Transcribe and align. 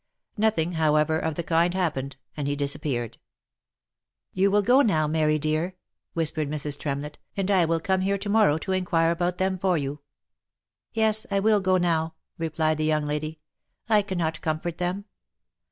Nothing, 0.35 0.71
however, 0.71 1.19
of 1.19 1.35
the 1.35 1.43
kind 1.43 1.75
hap 1.75 1.93
pened, 1.93 2.15
and 2.35 2.47
he 2.47 2.55
disappeared." 2.55 3.19
You 4.33 4.49
will 4.49 4.63
go 4.63 4.81
now, 4.81 5.05
Mary 5.05 5.37
dear?" 5.37 5.75
whispered 6.15 6.49
Mrs. 6.49 6.79
Tremlett," 6.79 7.19
and 7.37 7.51
I 7.51 7.65
will 7.65 7.79
come 7.79 8.01
here 8.01 8.17
to 8.17 8.27
morrow 8.27 8.57
to 8.57 8.71
inquire 8.71 9.11
about 9.11 9.37
them 9.37 9.59
for 9.59 9.77
you."" 9.77 9.99
Yes, 10.91 11.27
I 11.29 11.39
will 11.39 11.59
go 11.61 11.77
now," 11.77 12.15
replied 12.39 12.79
the 12.79 12.85
young 12.85 13.05
lady," 13.05 13.41
I 13.89 14.01
cannot 14.01 14.41
comfort 14.41 14.79
them." 14.79 15.05